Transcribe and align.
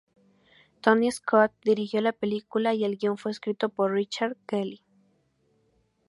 Tony 0.81 1.11
Scott 1.11 1.51
dirigió 1.63 2.01
la 2.01 2.11
película 2.11 2.73
y 2.73 2.85
el 2.85 2.97
guion 2.97 3.19
fue 3.19 3.29
escrito 3.31 3.69
por 3.69 3.91
Richard 3.93 4.35
Kelly. 4.47 4.81